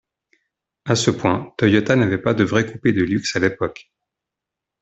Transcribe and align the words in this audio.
À 0.85 0.95
ce 0.95 1.11
point, 1.11 1.53
Toyota 1.59 1.95
n'avait 1.95 2.17
pas 2.17 2.33
de 2.33 2.43
vrai 2.43 2.65
coupé 2.65 2.91
de 2.91 3.03
luxe 3.03 3.35
à 3.35 3.39
l'époque. 3.39 3.91